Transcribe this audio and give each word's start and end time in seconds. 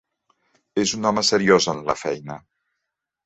És 0.83 0.93
un 0.99 1.09
home 1.09 1.23
seriós 1.27 1.69
en 1.75 1.83
la 1.91 1.97
feina. 2.05 2.39